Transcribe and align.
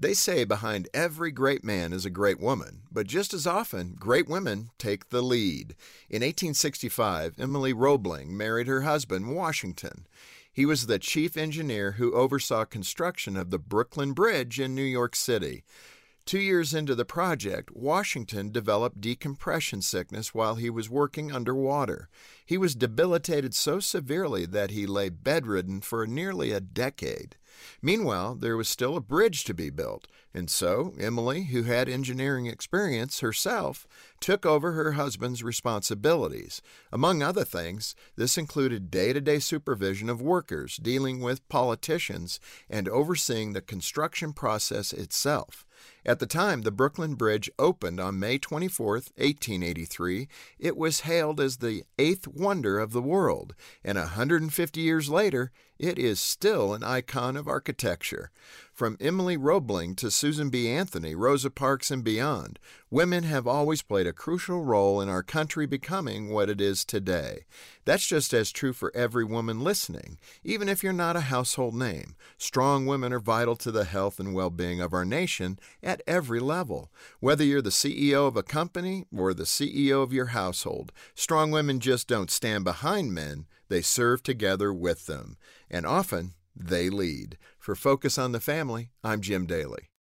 They 0.00 0.14
say 0.14 0.44
behind 0.44 0.88
every 0.94 1.30
great 1.30 1.62
man 1.62 1.92
is 1.92 2.06
a 2.06 2.10
great 2.10 2.40
woman, 2.40 2.84
but 2.90 3.06
just 3.06 3.34
as 3.34 3.46
often, 3.46 3.96
great 3.98 4.30
women 4.30 4.70
take 4.78 5.10
the 5.10 5.20
lead. 5.20 5.76
In 6.08 6.22
1865, 6.22 7.34
Emily 7.38 7.74
Roebling 7.74 8.34
married 8.34 8.66
her 8.66 8.80
husband, 8.80 9.36
Washington. 9.36 10.06
He 10.50 10.64
was 10.64 10.86
the 10.86 10.98
chief 10.98 11.36
engineer 11.36 11.92
who 11.92 12.14
oversaw 12.14 12.64
construction 12.64 13.36
of 13.36 13.50
the 13.50 13.58
Brooklyn 13.58 14.12
Bridge 14.12 14.58
in 14.58 14.74
New 14.74 14.82
York 14.82 15.14
City. 15.14 15.64
Two 16.30 16.38
years 16.38 16.72
into 16.72 16.94
the 16.94 17.04
project, 17.04 17.72
Washington 17.74 18.52
developed 18.52 19.00
decompression 19.00 19.82
sickness 19.82 20.32
while 20.32 20.54
he 20.54 20.70
was 20.70 20.88
working 20.88 21.32
underwater. 21.32 22.08
He 22.46 22.56
was 22.56 22.76
debilitated 22.76 23.52
so 23.52 23.80
severely 23.80 24.46
that 24.46 24.70
he 24.70 24.86
lay 24.86 25.08
bedridden 25.08 25.80
for 25.80 26.06
nearly 26.06 26.52
a 26.52 26.60
decade. 26.60 27.34
Meanwhile, 27.82 28.36
there 28.36 28.56
was 28.56 28.68
still 28.68 28.96
a 28.96 29.00
bridge 29.00 29.42
to 29.42 29.54
be 29.54 29.70
built, 29.70 30.06
and 30.32 30.48
so 30.48 30.94
Emily, 31.00 31.46
who 31.46 31.64
had 31.64 31.88
engineering 31.88 32.46
experience 32.46 33.18
herself, 33.18 33.88
took 34.20 34.46
over 34.46 34.70
her 34.70 34.92
husband's 34.92 35.42
responsibilities. 35.42 36.62
Among 36.92 37.24
other 37.24 37.44
things, 37.44 37.96
this 38.14 38.38
included 38.38 38.88
day 38.88 39.12
to 39.12 39.20
day 39.20 39.40
supervision 39.40 40.08
of 40.08 40.22
workers, 40.22 40.76
dealing 40.76 41.20
with 41.20 41.48
politicians, 41.48 42.38
and 42.68 42.88
overseeing 42.88 43.52
the 43.52 43.60
construction 43.60 44.32
process 44.32 44.92
itself. 44.92 45.66
At 46.04 46.18
the 46.18 46.26
time 46.26 46.62
the 46.62 46.70
Brooklyn 46.70 47.14
Bridge 47.14 47.50
opened 47.58 48.00
on 48.00 48.18
May 48.18 48.38
24, 48.38 48.86
1883, 48.86 50.28
it 50.58 50.76
was 50.76 51.00
hailed 51.00 51.40
as 51.40 51.58
the 51.58 51.84
eighth 51.98 52.26
wonder 52.26 52.78
of 52.78 52.92
the 52.92 53.02
world, 53.02 53.54
and 53.84 53.98
150 53.98 54.80
years 54.80 55.10
later, 55.10 55.52
it 55.78 55.98
is 55.98 56.18
still 56.18 56.72
an 56.72 56.82
icon 56.82 57.36
of 57.36 57.48
architecture. 57.48 58.30
From 58.80 58.96
Emily 58.98 59.36
Roebling 59.36 59.94
to 59.96 60.10
Susan 60.10 60.48
B. 60.48 60.66
Anthony, 60.66 61.14
Rosa 61.14 61.50
Parks, 61.50 61.90
and 61.90 62.02
beyond, 62.02 62.58
women 62.90 63.24
have 63.24 63.46
always 63.46 63.82
played 63.82 64.06
a 64.06 64.12
crucial 64.14 64.64
role 64.64 65.02
in 65.02 65.08
our 65.10 65.22
country 65.22 65.66
becoming 65.66 66.30
what 66.30 66.48
it 66.48 66.62
is 66.62 66.82
today. 66.82 67.44
That's 67.84 68.06
just 68.06 68.32
as 68.32 68.50
true 68.50 68.72
for 68.72 68.90
every 68.96 69.22
woman 69.22 69.60
listening, 69.60 70.18
even 70.42 70.66
if 70.66 70.82
you're 70.82 70.94
not 70.94 71.14
a 71.14 71.28
household 71.28 71.74
name. 71.74 72.14
Strong 72.38 72.86
women 72.86 73.12
are 73.12 73.20
vital 73.20 73.54
to 73.56 73.70
the 73.70 73.84
health 73.84 74.18
and 74.18 74.32
well 74.32 74.48
being 74.48 74.80
of 74.80 74.94
our 74.94 75.04
nation 75.04 75.58
at 75.82 76.00
every 76.06 76.40
level. 76.40 76.90
Whether 77.18 77.44
you're 77.44 77.60
the 77.60 77.68
CEO 77.68 78.26
of 78.26 78.38
a 78.38 78.42
company 78.42 79.04
or 79.14 79.34
the 79.34 79.44
CEO 79.44 80.02
of 80.02 80.14
your 80.14 80.28
household, 80.28 80.90
strong 81.14 81.50
women 81.50 81.80
just 81.80 82.08
don't 82.08 82.30
stand 82.30 82.64
behind 82.64 83.12
men, 83.12 83.44
they 83.68 83.82
serve 83.82 84.22
together 84.22 84.72
with 84.72 85.04
them. 85.04 85.36
And 85.70 85.84
often, 85.84 86.32
they 86.68 86.90
lead. 86.90 87.38
For 87.58 87.74
Focus 87.74 88.18
on 88.18 88.32
the 88.32 88.40
Family, 88.40 88.90
I'm 89.02 89.20
Jim 89.20 89.46
Daly. 89.46 89.90